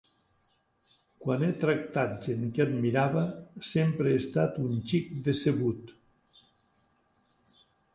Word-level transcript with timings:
Quan 1.25 1.45
he 1.47 1.49
tractat 1.65 2.15
gent 2.29 2.49
que 2.57 2.65
admirava, 2.67 3.27
sempre 3.75 4.15
he 4.17 4.25
estat 4.25 4.61
un 4.67 4.77
xic 4.95 5.15
decebut. 5.31 5.97